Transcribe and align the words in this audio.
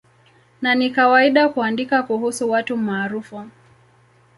Na 0.61 0.75
ni 0.75 0.89
kawaida 0.91 1.49
kuandika 1.49 2.03
kuhusu 2.03 2.49
watu 2.49 2.77
maarufu. 2.77 3.47